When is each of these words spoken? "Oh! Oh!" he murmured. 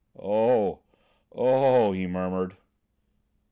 "Oh! 0.17 0.79
Oh!" 1.31 1.91
he 1.91 2.07
murmured. 2.07 2.57